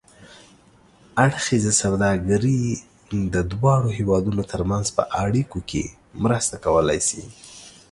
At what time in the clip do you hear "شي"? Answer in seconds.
7.09-7.23